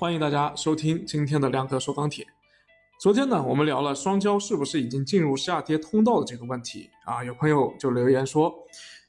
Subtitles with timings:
[0.00, 2.26] 欢迎大家收听今天的亮哥说钢铁。
[2.98, 8.50] 昨天呢，我们聊了双焦是不是已经进入下跌通道的这个问题啊，有朋友就留言说，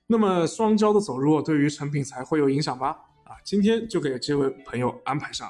[0.05, 2.87] 那么双焦的走弱对于成品材会有影响吗？
[3.23, 5.49] 啊，今天就给这位朋友安排上。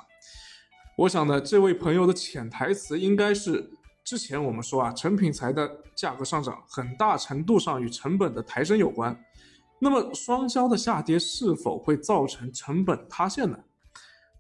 [0.96, 3.68] 我想呢，这位朋友的潜台词应该是，
[4.04, 9.20] 之前我们说啊，成品材的价格上涨很大程度上与成本的抬升有关。
[9.80, 13.58] 那么双焦的下跌是否会造成成本塌陷呢？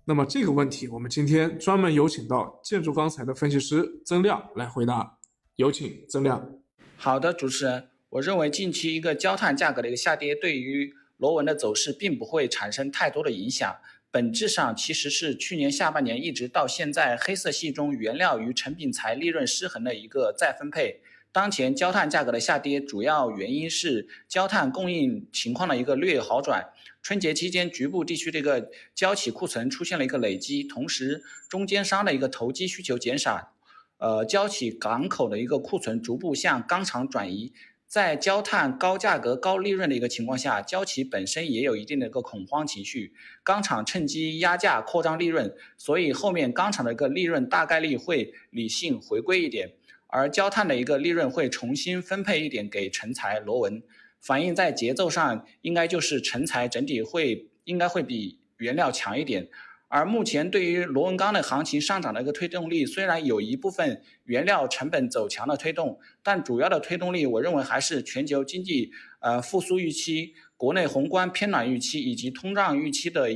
[0.05, 5.19] 那么这个问题，我们今天专门有请到建筑钢材的分析师曾亮来回答。
[5.57, 6.55] 有请曾亮。
[6.97, 13.75] 好的，主持人，我认为近期一个焦炭价格的一个下跌，对于螺纹的走势并不会产生太多的影响。
[14.09, 21.01] 本质上其实是去年下半年一直到现在，黑色系中原料与成品材利润失衡的一个再分配。
[21.31, 26.61] 当前焦炭价格的下跌，主要原因是焦炭供应情况的一个略有好转。
[27.01, 33.55] 春节期间，局部地区这个焦企库存出现了一个累积，同时中间商的一个投机需求减少，
[33.97, 37.53] 呃，焦企港口的一个库存逐步向钢厂转移。
[37.87, 49.73] 在焦炭高价格、高利润的一个情况下，焦企本身也有一定的一个恐慌情绪，钢厂趁机压价扩张利润，所以后面钢厂的一个利润大概率会理性回归一点。
[50.07, 53.81] 而焦炭的一个利润会重新分配一点给成材螺纹，
[54.21, 59.49] 反映在节奏上应该就是成材整体会应该会比原料强一点。
[59.87, 73.27] 而目前对于螺纹钢的行情上涨的一个推动力，虽然有一部分原料成本走强的推动，但主要的推动力我认为还是全球经济呃复苏预期、国内宏观偏暖预期以及通胀预期的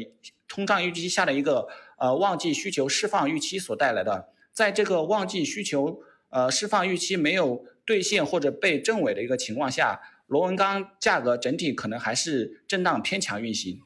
[0.47, 4.29] 通胀预期下的一个呃旺季需求释放预期所带来的。
[4.53, 5.99] 在这个旺季需求。
[6.29, 13.81] 呃，释放预期没有兑现或者被证伪的一个情况下，螺纹钢价格整体可能还是震荡偏强运行。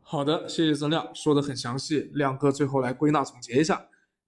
[0.00, 2.10] 好的，谢谢曾亮，说的很详细。
[2.14, 3.86] 亮哥最后来归纳总结一下，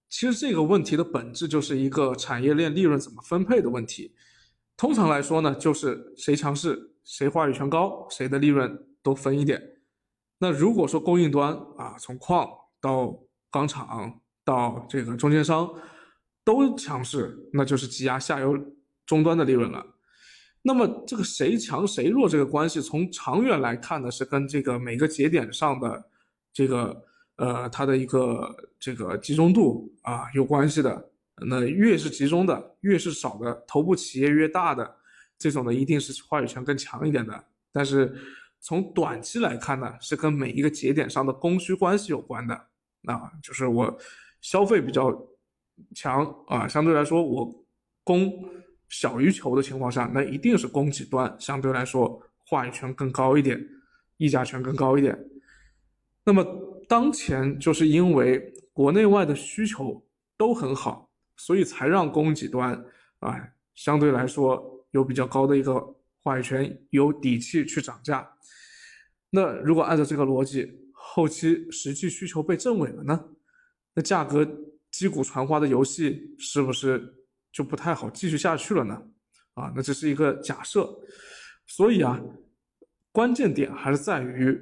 [0.09, 4.15] 其实这个问题的本质就是一个产业链利润怎么分配的问题。
[4.77, 9.61] 通常来说呢，就是谁强势，谁话语权高，谁的利润都分一点。
[10.39, 12.49] 那如果说供应端啊，从矿
[12.81, 15.69] 到钢厂到这个中间商。
[16.45, 18.55] 都强势，那就是挤压下游
[19.03, 19.94] 终端的利润了。
[20.67, 26.03] 那么这个谁强谁弱这个关系，从长远来看呢，是跟这个每个节点上的
[26.51, 27.05] 这个
[27.35, 31.11] 呃它的一个这个集中度啊有关系的。
[31.47, 34.95] 那越是集中的，越是少的，头部企业越大的
[35.37, 37.45] 这种呢，一定是话语权更强一点的。
[37.71, 38.15] 但是
[38.59, 42.55] 从短期来看呢，是跟每一个节点上的供需关系有关的。
[43.03, 43.97] 啊，就是我
[44.41, 45.15] 消费比较。
[45.93, 47.53] 强啊，相对来说，我
[48.01, 48.31] 供
[48.89, 53.59] 小于求的情况下，那一定是供给端相对来说话语权更高一点，
[54.17, 55.17] 议价权更高一点。
[56.23, 56.43] 那么
[56.87, 60.03] 当前就是因为国内外的需求
[60.37, 62.85] 都很好，所以才让供给端
[63.19, 63.35] 啊
[63.73, 68.27] 相对来说有比较高的一个话语权，有底气去涨价。
[69.29, 73.29] 那如果按照这个逻辑，后期实际需求被证伪了呢？
[73.93, 74.47] 那价格？
[74.91, 77.24] 击鼓传花的游戏是不是
[77.55, 79.01] 就不太好继续下去了呢？
[79.53, 80.93] 啊，那这是一个假设，
[81.65, 82.21] 所以啊，
[83.13, 84.59] 关键点还是在于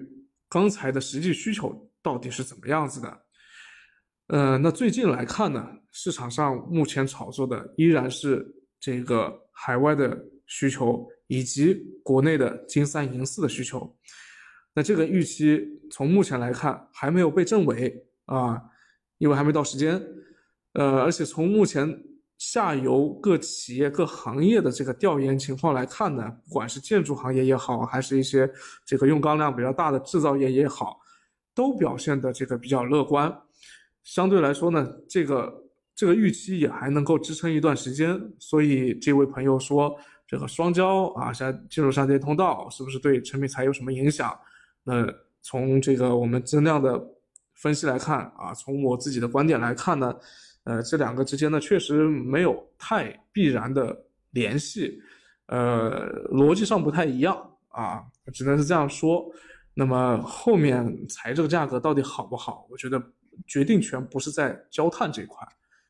[0.48, 3.22] 钢材的实际需求到底是怎么样子的。
[4.28, 8.46] 呃，那最近来看呢，市场上目前炒作的依然是
[8.80, 11.74] 这个海外的需求以及
[12.04, 13.98] 国内的金三银四的需求。
[14.75, 18.62] 那这个预期从目前来看还没有被证伪啊。
[19.20, 20.02] 因为还没到时间，
[20.74, 21.88] 呃，而且从目前
[22.38, 28.52] 下游各企业各行业的这个调研情况来看呢，不管是建筑行业也好，还是一些
[28.86, 31.00] 这个用钢量比较大的制造业也好，
[31.56, 33.34] 都表现的这个比较乐观。
[34.04, 35.54] 相对来说呢，这个
[35.96, 38.20] 这个预期也还能够支撑一段时间。
[38.40, 39.96] 所以这位朋友说，
[40.28, 44.38] 这个双焦啊，下进入下跌通道，是不是对成品材有什么影响？
[44.84, 45.08] 那
[45.42, 47.02] 从这个我们增量的。
[47.56, 50.13] 分析来看啊，从我自己的观点来看呢，
[50.63, 55.01] 呃，这两个之间呢确实没有太必然的联系，
[55.48, 57.36] 呃，逻辑上不太一样
[57.69, 59.25] 啊，只能是这样说。
[59.75, 62.68] 那么后面材这个价格到底好不好？
[62.69, 63.01] 我觉得
[63.48, 65.48] 决定权不是在焦炭这一块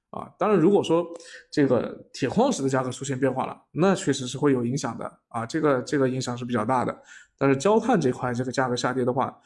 [0.09, 0.31] 啊。
[0.39, 1.05] 当然，如果说
[1.51, 6.97] 这个铁矿石的价格出现变化了，那确实是会有影响的啊，这个这个影响是比较大的。
[7.37, 9.37] 但是焦炭这块这个价格下跌的话，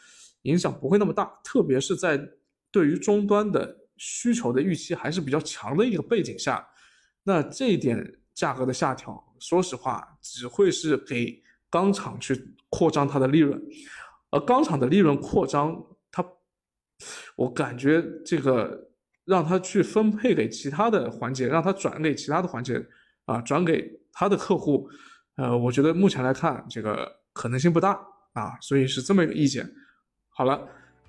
[0.44, 2.22] 影响不会那么大，特别是在
[2.72, 6.68] 对于终端的需求的预期还是比较强的一个背景下，
[7.24, 13.62] 那这一点价格的下调，说实话只会是给钢厂去扩张它的利润，
[14.32, 15.76] 而钢厂的利润扩张，
[16.12, 16.26] 它
[17.36, 18.90] 我感觉这个
[19.26, 22.84] 让他去分配给其他的环节，让他转给其他的环节
[23.26, 24.90] 啊，转给他的客户，
[25.36, 28.00] 呃，我觉得目前来看这个可能性不大
[28.34, 29.70] 啊，所以是这么一个意见。
[30.30, 30.68] 好了，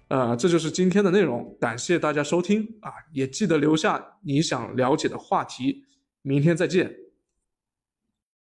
[0.09, 5.85] 呃，这就是今天的内容，感谢大家收听啊，也记得留下你想了解的话题，
[6.23, 7.08] 明天再见。